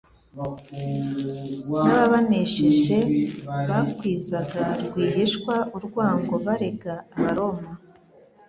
[1.83, 2.97] n'ababanesheje
[3.69, 7.71] bakwizaga rwihishwa urwango barega Abaroma.